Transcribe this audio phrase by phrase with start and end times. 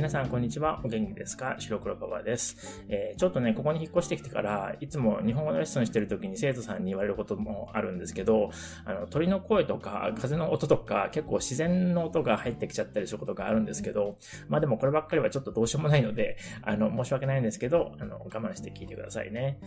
[0.00, 0.80] 皆さん、こんにちは。
[0.82, 1.56] お元気ですか？
[1.58, 8.50] 白黒パパです、えー、ちょっとね、ここに引っ越してきてから、いつも日本語のレッスンしてる時に生徒さんに言われることもあるんですけど、
[8.86, 14.16] あの、鳥の声とか、風の音とか、結構自然の音が入ってきちゃったりすることがあるんですけど、
[14.48, 19.58] まあでもこればっかりはちょっとどうしようもないので、あの、申し訳ないんですけど、あの、我慢して聞いてくださいね。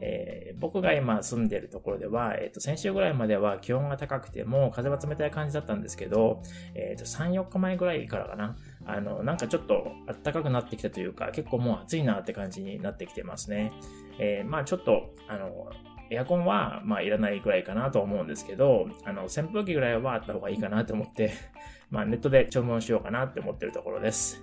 [0.00, 6.42] えー、僕が今住んでるところでは、えっ、ー、と、先週ぐらいまでは気温が高くても風は冷たい感じだったんですけど、
[6.74, 8.56] えっ、と、3、4日前ぐらいからかな、
[8.88, 13.70] あの、なんかちょっと暖かくなってきたというか、結構もう暑いなって感じになってきてますね。
[14.18, 15.70] えまあちょっと、あの、
[16.10, 21.32] エアコンは、まあ、いらないぐらいかなと思うんですけど、あの、扇風機ぐらいはあった方がいいかなと思って、
[21.90, 24.42] まあ、ネットで注文しようかなって思ってるところです。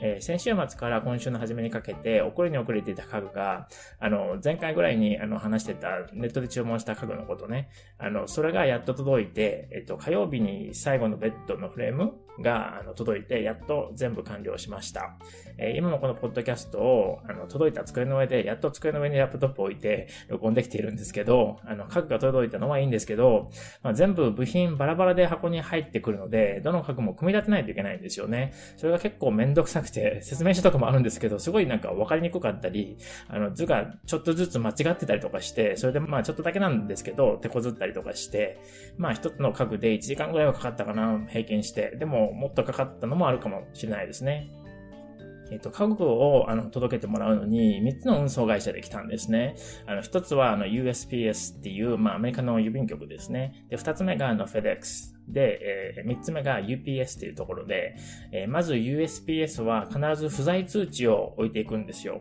[0.00, 3.68] えー、先週末から今週の初めにかけて、遅れに遅れていた家具が、
[4.00, 7.68] あの、前回ぐらいにあの話してたネットで注文した家具のことね、
[7.98, 15.16] あの、それがやっと届いて、えっと、火曜日に最後のベッドのフレームがあの届いて、やっと全部完了しました。
[15.58, 23.50] え、今もこのポッドキャストを、あの、届いた机の上で、やっと机の上にラップトップを置いて、録音できているんですけど、あの、家具が届いたのはいいんですけど、
[23.82, 28.52] まあ、全部部品バラバラで箱に入ってくるので、どの家具も組み立てないといけないんですよね。
[28.76, 32.96] それが結構めんどくさくて、説明書とかもあるんですけど、すごいなんか分かりにくかったり、
[33.28, 38.58] あの図がちょっとずつ間違ってたりとかして、それでまあちょっとだけなんですけど、手こずったりとかして、
[38.96, 41.94] まあ一つの家具で1時間ぐらいはかかったかな、平均して。
[41.96, 44.50] でももっとかかったのもあるかもしれないですね。
[45.50, 49.56] えっ、と、家具をあの届けてもらうのに3つの運送会社で来たんですね。
[49.86, 53.66] あの、1つはあの USPS っていう、まあアメリカの郵便局ですね。
[53.68, 55.14] で、2つ目があの FedEx。
[55.28, 57.96] で、えー、3つ目が UPS っていうところで、
[58.32, 62.20] えー、まず USPS は必ず不在通知を置いていくんですよ。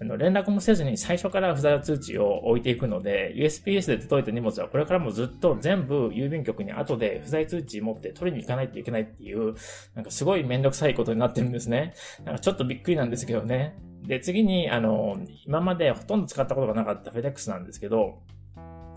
[0.00, 9.54] あの、連絡もせずに最初から不在通知を置いていくので、USPS で届いた荷物はこれからもずっと全部郵便局に後で不在通知持って取りに行かないといけないっていう、
[9.94, 11.94] なんかすごいめんどくさいことになってるんですね。
[12.24, 13.76] なんかちょっとびっくりなんですけどね。
[14.02, 18.22] で、次に、あの、今までほとんど使ったことがなかった FedEx なんですけど、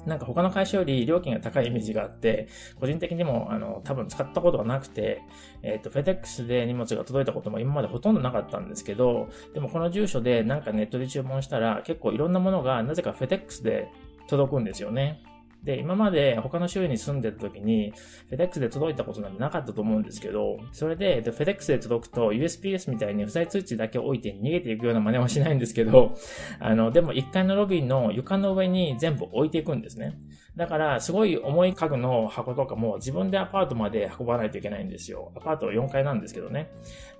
[0.05, 2.47] なんか他の会社より料金が高いイメージがあって、
[2.79, 5.21] 個人的にも、あの、多分使ったことがなくて、
[5.61, 13.89] えっ、ー、と、FedEx で荷物が届いたことも今までほとんどなかったんですけど、でもこの住所でなんかネットで注文したら、結構いろんなものがなぜか FedEx で
[14.27, 15.21] 届くんですよね。
[15.63, 17.93] で、今まで他の州に住んでた時に、
[18.31, 26.15] FedEx で届いたことなんてなかったと思うんですけど、それで、FedEx で届くと USPS みたいに不在通知だけ置いて逃げていくような真似はしないんですけど、
[26.59, 30.17] あの、でも1階のロビーの床の上に全部置いていくんですね。
[30.57, 35.31] だから、すごい重い家具の箱とかも自分でアパートまで運ばないといけないんですよ。
[35.37, 36.69] アパート4階なんですけどね。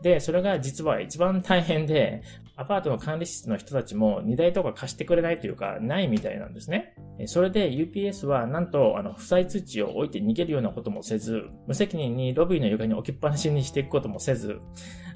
[0.02, 2.24] で、それが実は一番大変で、
[2.58, 6.94] アパートの管理室の人たちも荷台とか貸してくれないというか、ないみたいなんですね。
[7.26, 14.60] それで UPS はなんと、あの、不在通知を置いて逃げるようなこともせず、無責任にロビーの床に置きっぱなしにしていくこともせず、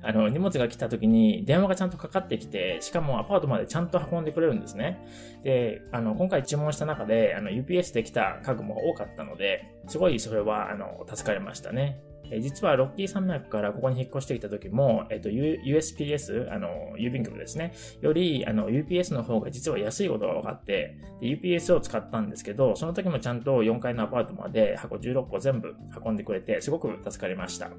[0.05, 4.99] あの、荷物が来た時に電話がちゃんとかかってきて、しかもアパートまでちゃんと運んでくれるんですね。
[5.43, 11.99] で、あの、今回注文した中で、あの、UPS で来た家具も多かったので、すごいそれは、あの、助かりましたね。
[12.31, 17.73] え実はロッキー山脈からここに引っ越してきた時も、えっと、USPS、あの、郵便局ですね。
[18.01, 27.69] より、あの、UPS の方が実は安いことが分かって、UPS を使ったんですけど、その時もちゃんと4階のアパートまで箱16個全部運んでくれて、すごく助かりました。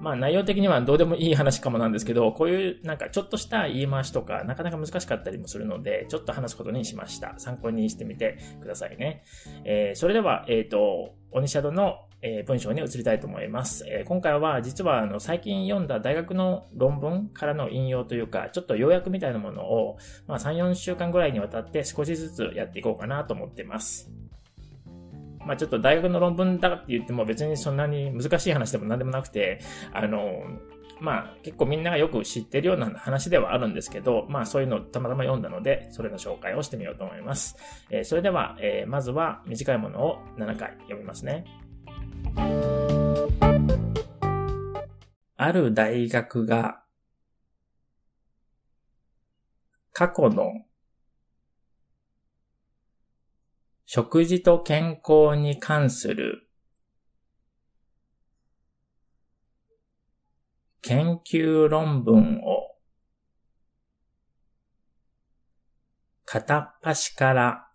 [0.00, 7.34] まあ内容的にはどうでもいい話かもなんですけど、こういうなんかちょっとした言い回しとかなかなか難しかったりもするので、ちょっと話すことにしました。
[7.38, 9.22] 参考にしてみてくださいね。
[9.64, 13.84] えー、それでは、えっ、ー、と、オニシャドの、え文章に移りたいと思います。
[13.86, 24.10] え今回は実はあの最近読んだ大学の論文からの引用というか、ちょっと要約みたいなものを、まあ3、4週間ぐらいにわたって少しずつやっていこうかなと思っています。
[25.46, 29.60] まあちょっと大学の論文だって言っても別にそんなに難しい話でも何でもなくて、
[29.92, 30.44] あの、
[31.00, 37.56] まあ結構みんながよく知ってるような話ではあるんですけど、まあそういうのをたまたま読んだので、それの紹介をしてみようと思います。
[37.90, 41.44] えー、それでは、えー、まずは短いものを7回読みますね。
[45.38, 46.82] ある大学が
[49.92, 50.65] 過去の
[53.88, 56.48] 食事と健康に関する
[60.82, 62.76] 研究論文を
[66.24, 67.68] 片っ端から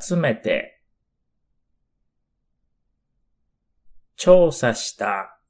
[0.00, 0.80] 集めて
[4.14, 5.40] 調査した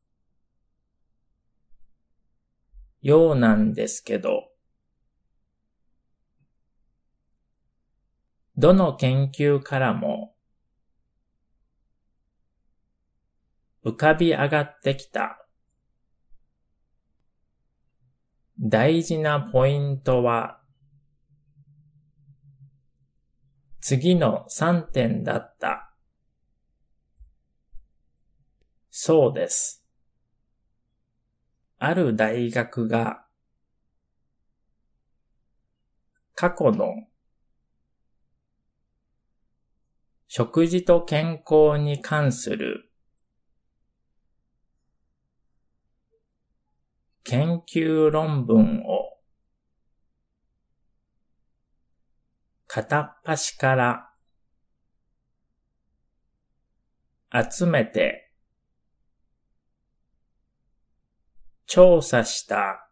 [3.02, 4.50] ようなんですけど、
[8.60, 10.34] どの研究からも、
[13.84, 15.46] 浮かび上がってきた。
[18.58, 20.60] 大事なポイントは、
[23.80, 25.94] 次の3点だった。
[28.90, 29.84] そうです。
[31.78, 33.24] ある大学が、
[36.34, 37.07] 過去の
[40.28, 42.90] 食事と健康に関する
[47.24, 49.18] 研究論文を
[52.66, 54.10] 片っ端から
[57.50, 58.30] 集めて
[61.66, 62.90] 調査した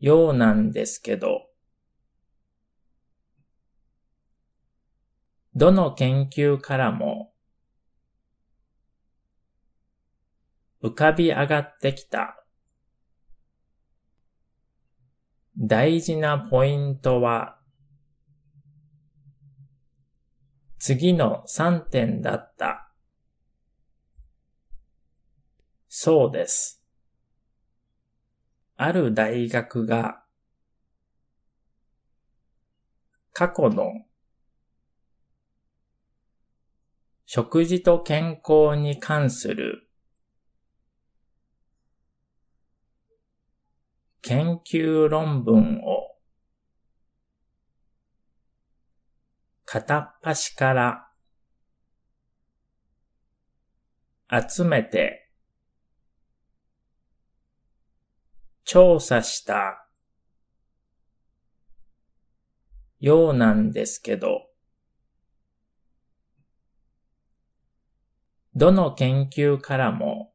[0.00, 1.48] ようなんですけど、
[5.56, 7.32] どの研究からも
[10.82, 12.44] 浮かび上がってきた
[15.56, 17.58] 大事なポイントは
[20.78, 22.92] 次の3点だった。
[25.88, 26.82] そうです。
[28.76, 30.22] ある大学が
[33.32, 34.05] 過去の
[37.28, 39.88] 食事と健康に関する
[44.22, 46.16] 研究論文を
[49.64, 51.08] 片っ端から
[54.48, 55.28] 集めて
[58.64, 59.88] 調査した
[63.00, 64.45] ようなんですけど、
[68.56, 70.32] どの研究からも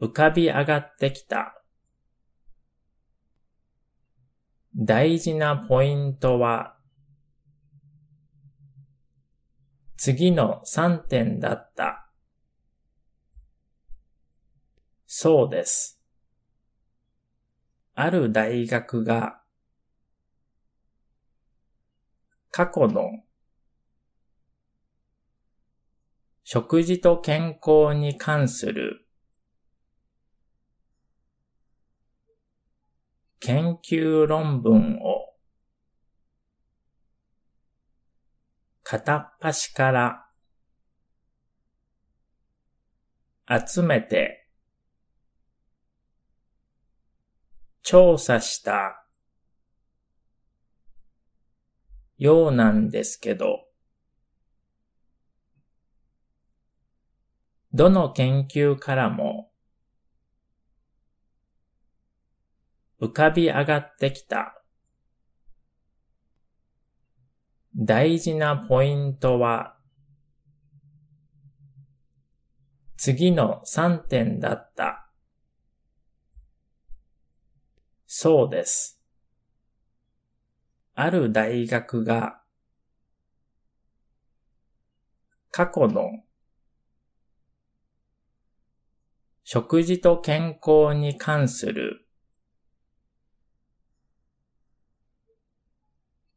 [0.00, 1.62] 浮かび上がってきた
[4.74, 6.76] 大事なポイントは
[9.96, 12.10] 次の3点だった。
[15.06, 16.00] そうです。
[17.94, 19.40] ある大学が
[22.50, 23.22] 過去の
[26.54, 29.08] 食事と健康に関する
[33.40, 35.34] 研究論文を
[38.84, 40.26] 片っ端から
[43.66, 44.48] 集めて
[47.82, 49.04] 調査した
[52.16, 53.66] ようなんですけど、
[57.74, 59.50] どの研究からも
[63.00, 64.62] 浮かび上がってきた
[67.76, 69.76] 大事なポイントは
[72.96, 75.10] 次の3点だった。
[78.06, 79.00] そうです。
[80.94, 82.40] ある大学が
[85.50, 86.22] 過去の
[89.54, 92.08] 食事と健康に関する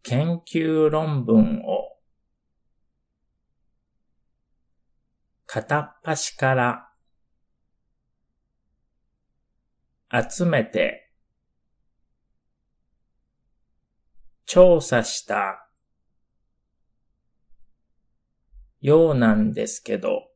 [0.04, 1.98] 研究論文を
[5.48, 6.90] 片っ端から
[10.30, 11.12] 集めて
[14.46, 15.68] 調査した
[18.80, 20.30] ようなんですけど、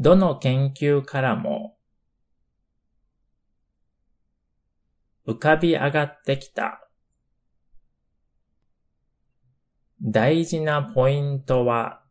[0.00, 1.76] どの研究からも
[5.26, 6.88] 浮かび上がってきた
[10.02, 12.02] 大事なポイントは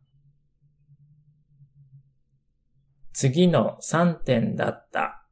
[3.12, 5.26] 次の3点だった。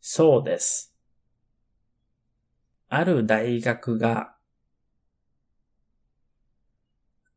[0.00, 0.94] そうです。
[2.88, 4.34] ある大学が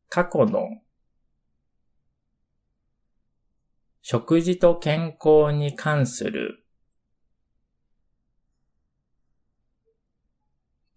[0.08, 0.81] 過去の
[4.02, 6.66] 食事と健康に関する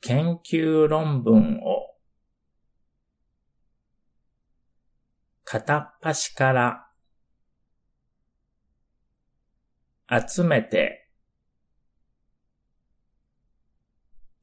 [0.02, 1.96] 研究論文を
[5.44, 6.88] 片っ端から
[10.28, 11.10] 集めて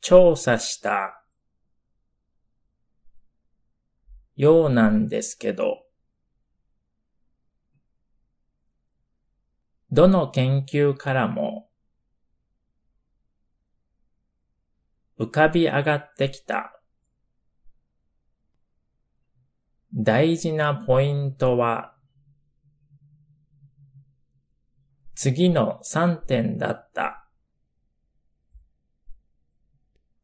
[0.00, 1.24] 調査した
[4.36, 5.84] ようなんですけど、
[9.92, 11.68] どの研究からも
[15.18, 16.80] 浮かび上がってきた
[19.94, 21.94] 大事なポイントは
[25.14, 27.28] 次の3点だった。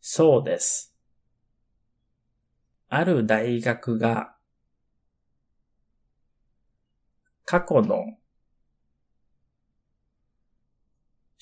[0.01, 0.97] そうです。
[2.89, 4.35] ある大学が
[7.45, 8.18] 過去の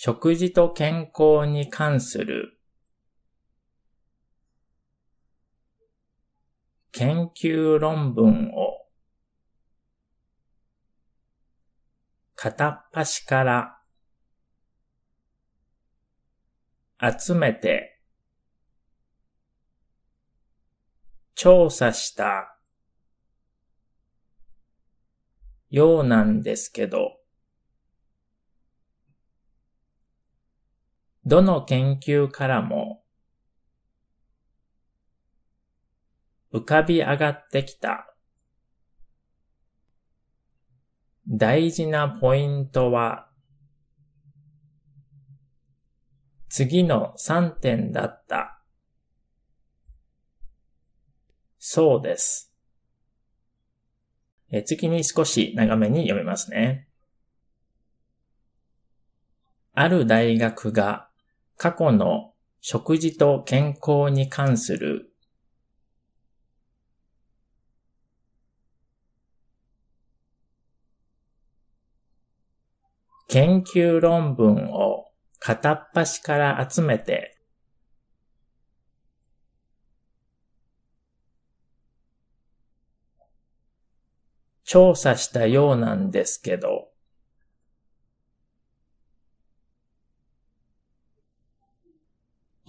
[0.06, 2.60] 食事と健康に関する
[6.92, 8.86] 研究論文を
[12.36, 13.78] 片っ端から
[17.18, 18.00] 集めて
[21.34, 22.56] 調査した
[25.70, 27.15] ようなんですけど、
[31.26, 33.02] どの研究からも
[36.52, 38.14] 浮かび上がってきた
[41.28, 43.28] 大事なポイントは
[46.48, 48.62] 次の3点だった。
[51.58, 52.54] そうです。
[54.50, 56.86] え次に少し長めに読みますね。
[59.74, 61.05] ある大学が
[61.56, 65.12] 過去の食事と健康に関する
[73.28, 75.06] 研究論文を
[75.38, 77.36] 片っ端から集めて
[84.66, 86.88] 調査したようなんですけど、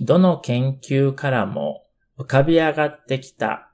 [0.08, 1.84] どの研究からも
[2.18, 3.74] 浮かび上がってきた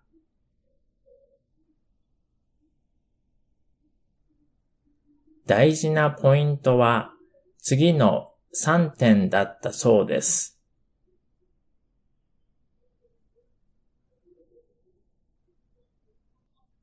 [5.46, 7.12] 大事なポイントは
[7.60, 10.60] 次の3点だったそうです。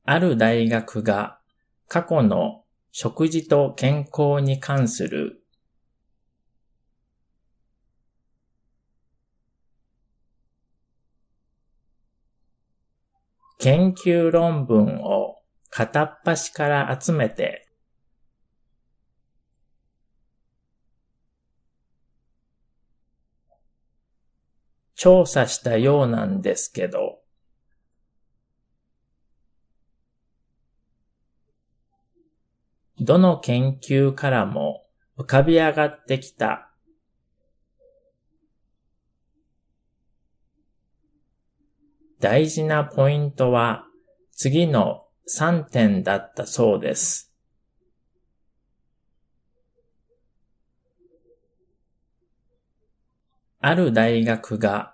[0.05, 1.39] ある大学が
[1.89, 5.40] 過去の食事と健康に関する
[13.61, 15.37] 研究論文を
[15.69, 17.69] 片っ端から集めて
[24.95, 27.19] 調査したようなんですけど、
[32.99, 34.87] どの研究からも
[35.19, 36.70] 浮かび上がってきた
[42.21, 43.85] 大事なポイントは
[44.31, 47.33] 次の3点だったそうです。
[53.59, 54.93] ある大学が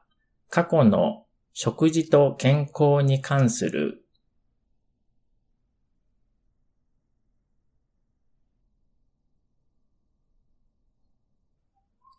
[0.49, 4.05] 過去の食事と健康に関する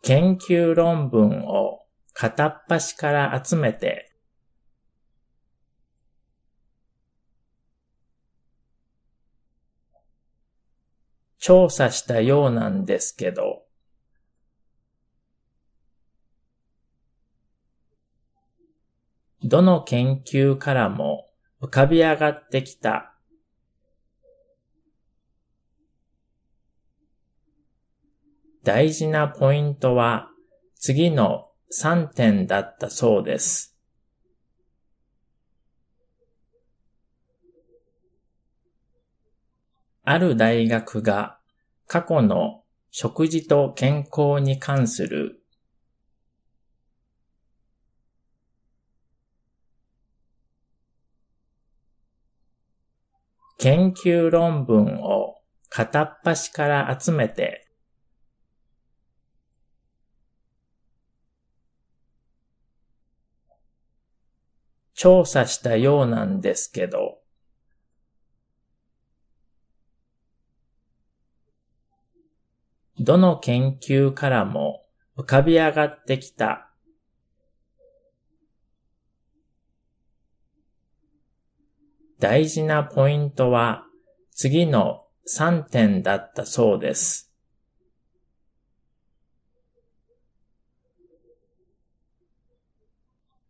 [0.03, 1.79] 研究論文を
[2.13, 4.08] 片っ端から集めて
[11.39, 13.63] 調査したようなんですけど、
[19.41, 21.29] どの研究からも
[21.61, 23.13] 浮かび上がってきた
[28.63, 30.29] 大事なポイントは
[30.75, 33.78] 次の3点だったそうです。
[40.11, 41.37] ある大学が
[41.85, 45.43] 過去の食事と健康に関する
[53.59, 55.35] 研究論文を
[55.69, 57.67] 片っ端から集めて
[64.95, 67.19] 調査したようなんですけど、
[72.99, 74.83] どの研究からも
[75.17, 76.69] 浮かび上がってきた。
[82.19, 83.85] 大事なポイントは
[84.31, 87.31] 次の3点だったそうです。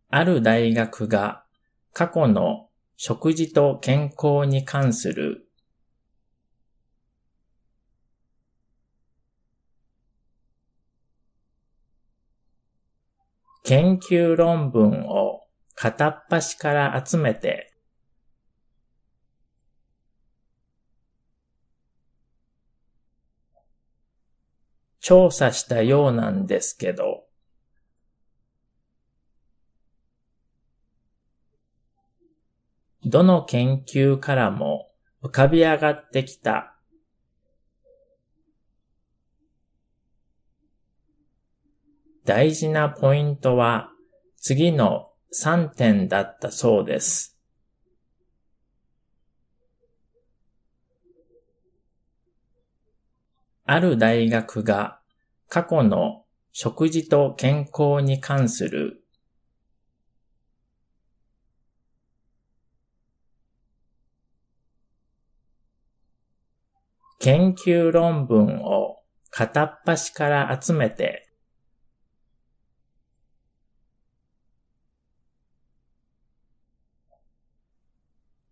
[0.09, 1.43] ある大学が
[1.93, 5.48] 過去の食事と健康に関する
[13.69, 15.43] 研究論文を
[15.75, 17.71] 片っ端から集めて
[24.99, 27.25] 調査したようなんですけど、
[33.05, 34.89] どの研究からも
[35.21, 36.78] 浮かび上がってきた
[42.29, 43.89] 大事なポイントは
[44.38, 47.36] 次の3点だったそうです。
[53.65, 55.00] ある大学が
[55.48, 59.03] 過去の食事と健康に関する
[67.17, 69.00] 研究論文を
[69.31, 71.28] 片っ端から集めて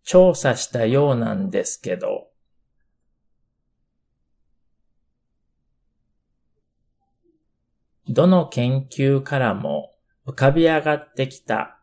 [0.08, 2.30] 調査したようなんですけど、
[8.08, 9.92] どの研究からも
[10.26, 11.82] 浮かび上がってきた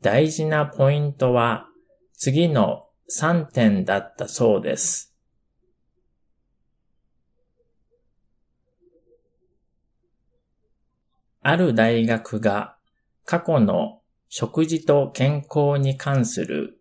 [0.00, 1.66] 大事なポイントは
[2.14, 5.09] 次の3点だったそうです。
[11.42, 12.76] ある大学が
[13.24, 16.80] 過去の食事と健康に関する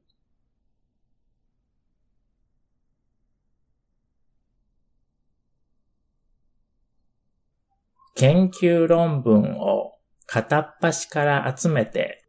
[8.15, 9.93] 研究論文を
[10.26, 12.26] 片っ端から集めて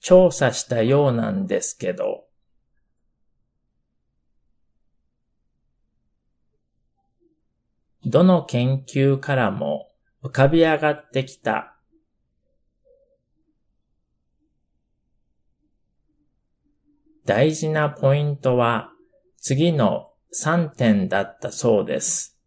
[0.00, 2.27] 調査したようなんですけど、
[8.10, 9.90] どの研究からも
[10.24, 11.76] 浮かび上がってきた
[17.26, 18.90] 大事なポイントは
[19.36, 22.38] 次の3点だったそうです。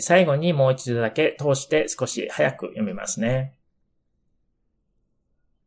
[0.00, 3.59] 最後にもう一度だけ通して少し早く読みますね。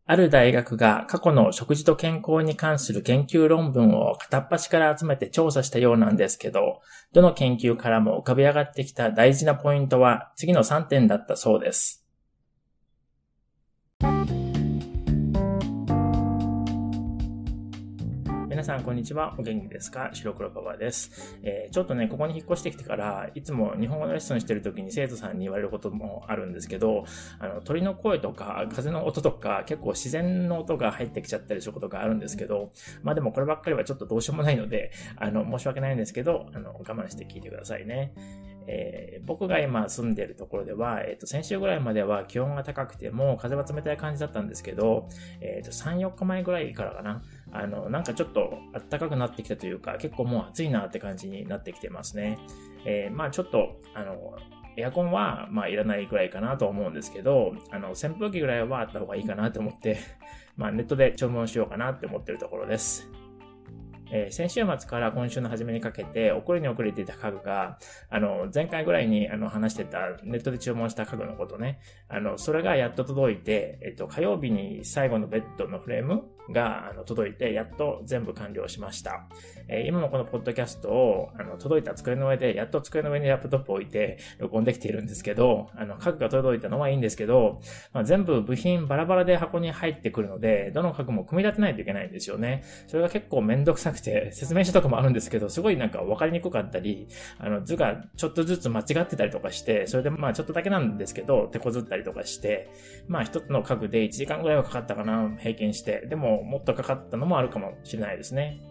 [0.05, 6.81] ある大学が過去の食事と健康に関する研究論文を片っ端から集めて調査したようなんですけど、
[7.13, 12.02] どの研究からも浮かび上がってきた大事なポイントは次の3点だったそうです。
[18.53, 19.33] 皆さん、こんにちは。
[19.39, 20.11] お元気ですか？
[20.13, 21.39] 白黒パパです。
[21.41, 27.03] えー、ちょっとね、ここに引っ越してきてから、いつも日本語のレッスンしてる時に生徒さんに言われることもあるんですけど、
[27.39, 38.13] あの、鳥の声とか、風の音とか、結構自然の音が入ってきちゃったりすることがあるんですけど、まあでもこればっかりはちょっとどうしようもないので、あの、申し訳ないんですけど、あの、我慢して聞いてくださいね。
[38.67, 45.09] えー、僕が今住んでるところでは、えっ、ー、と、先週ぐらいまでは気温が高くても風は冷たい感じだったんですけど、
[45.41, 48.57] えっ、と、3、4日前ぐらいからかな、あの、なんかちょっと
[48.89, 52.39] 暖かくなってきたというか、結構もう暑いなって感じになってきてますね。
[52.85, 54.35] えー、まあちょっと、あの、
[54.75, 59.99] エアコンは、まあいらないくらいかなと思うんですけど、あの、扇風機ぐらいはあった方がいいかなと思って、
[60.57, 63.09] まあネットで注文しようかなって思ってるところです。
[64.15, 79.27] えー、先週末から今週の初めにかけて、遅れに遅れていた家具が、あの、前回ぐらいにあの話してたネットで注文した家具のことね、あの、それがやっと届いて、えっと、火曜日に最後のベッドのフレームがあの届いて、やっと全部完了しました。
[79.67, 87.61] えー、今もこのポッドキャストを、あの、届いた机の上で、やっと机の上にラップトップを置いて、録音できているんですけど、あの、家具が届いたのはいいんですけど、
[87.93, 92.63] まあ、全部部品バラバラで箱に入ってくるので、どの家具も組み立てないといけないんですよね。
[92.87, 102.69] それが結構めんどくさくて、説明書とかもあるんですけど、すごいなんか分かりにくかったり、あの図がちょっとずつ間違ってたりとかして、それでまあちょっとだけなんですけど、手こずったりとかして、
[103.07, 106.05] まあ一つの家具で1時間ぐらいはかかったかな、平均して。
[106.07, 108.61] でももっとかかったのもあるかもしれないですね。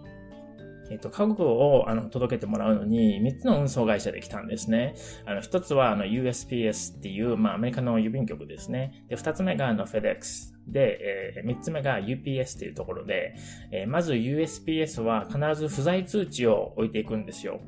[0.90, 4.94] えっ、と、家具をあの届けてもらうのに3つの運送会社で来たんですね。
[5.24, 9.04] あの、1つはあの USPS っていう、まあアメリカの郵便局ですね。
[9.08, 10.52] で、2つ目がの FedEx。
[10.66, 13.34] で、えー、3つ目が UPS というところで、
[13.70, 17.60] えー、まず USPS は必ず不在通知を置いていくんですよ。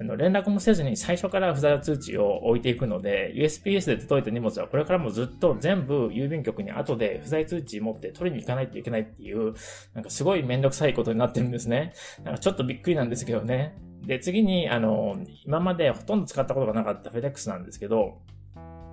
[0.00, 9.54] あの、連絡もせずに最初から不在通知を置いていくので、USPS で届いた荷物はこれからもずっと全部郵便局に後で不在通知持って取りに行かないといけないっていう、
[9.94, 11.92] なんかすごいめんどくさいことになってるんですね。
[12.24, 13.76] なんかちょっとびっくりなんですけどね。
[14.06, 18.20] で、次に、あの、今までほとんど使ったことがなかった FedEx なんですけど、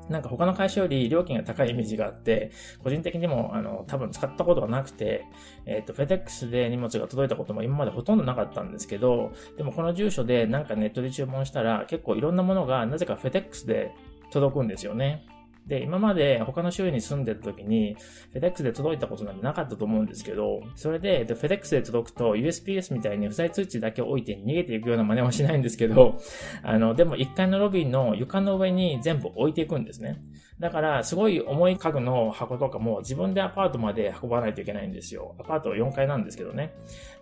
[0.10, 2.52] なんか他の会社より料金が高いイメージがあって、
[2.84, 5.26] 個人的にも、あの、多分使ったことがなくて、
[5.66, 13.92] えっ、ー、と、FedEx で荷物が届いたことも今までほとんどなかったんですけど、でもこの住所でなんかネットで注文したら、結構いろんなものがなぜか FedEx で
[14.32, 15.26] 届くんですよね。
[15.68, 17.96] で、今まで他の州に住んでた時に、
[18.34, 26.20] FedEx で届いたことなんてなかったと思うんですけど、それで、で FedEx で届くと USPS みたいに不在通知だけ置いて逃げていくような真似はしないんですけど、
[26.64, 30.22] あの、でも1階のロビーの床の上に全部置いていくんですね。
[30.64, 35.36] だから、すごい重い家具の箱とかも自分でアパートまで運ばないといけないんですよ。
[35.38, 36.74] アパート4階なんですけどね。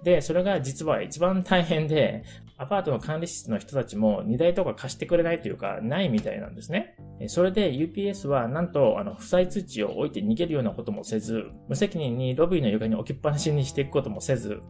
[0.04, 2.24] で、それが実は一番大変で、
[2.58, 6.96] アパートの管理室の人たちも荷台とか貸してくれないというか、ないみたいなんですね。
[7.30, 14.62] それで UPS はなんと、あの、不在通知を置いて逃げるようなこともせず、無責任にロビーの床に置きっぱなしにしていくこともせず、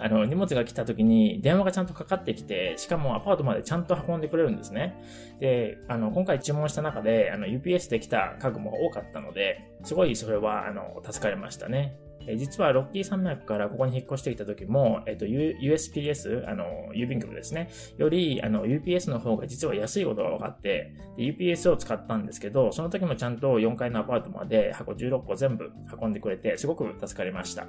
[0.00, 4.96] あの、荷物が来た時に電話がちゃんとかかってきて、しかもアパートまでちゃんと運んでくれるんですね。
[5.40, 11.96] で、あの、今回注文した中で、あの、UPS で来た家具も多かったので、すごいそれは、あの、助かりましたね。
[12.36, 17.70] 実はロッキー山脈からここに引っ越してきた時も、えっと、USPS、あの、郵便局ですね。
[17.96, 27.66] より、あの、UPS の方が実は安いことが分かって、UPS を使ったんですけど、その時もちゃんと4階のアパートまで箱16個全部運んでくれて、すごく助かりました。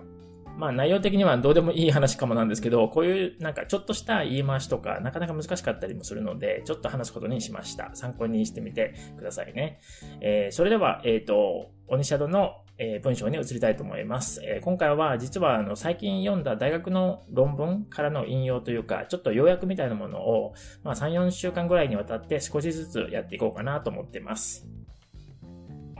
[0.57, 7.91] まあ内容的にはどうでもいい話かもなんですけど、こういうなんかちょっとした言い回しとかなかなか難しかったりもするので、ちょっと話すことにしました。
[7.93, 9.79] 参考にしてみてくださいね。
[10.21, 14.41] えー、それでは、えっ、ー、と、オニシャドのえ文章に移りたいと思います。
[14.43, 24.67] え今回は実はあの最近読んだ大学の論文からの引用というか、ちょっと要約みたいなものを、まあ、3、4週間ぐらいにわたって少しずつやっていこうかなと思ってます。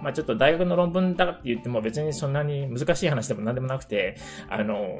[0.02, 4.18] まあちょっと大学の論文だって言っても別にそんなに難しい話でも何でもなくて、
[4.50, 5.00] あの、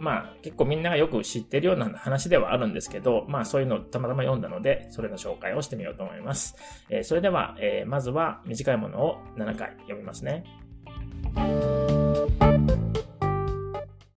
[0.00, 6.56] まあ結構みんながよく知ってるような話ではあるんですけど、まあそういうのをたまたま読んだので、それの紹介をしてみようと思います。
[6.90, 10.44] えー、それでは、えー、まずは短いものを7回読みますね。